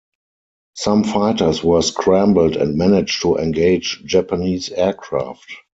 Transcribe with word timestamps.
Some 0.73 1.03
fighters 1.03 1.63
were 1.63 1.83
scrambled 1.83 2.55
and 2.55 2.75
managed 2.75 3.21
to 3.21 3.35
engage 3.35 4.03
Japanese 4.03 4.71
aircraft. 4.71 5.51